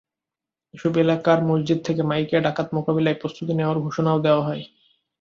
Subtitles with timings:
[0.73, 4.63] এসব এলাকার মসজিদ থেকে মাইকে ডাকাত মোকাবিলায় প্রস্তুতি নেওয়ার ঘোষণাও দেওয়া হয়।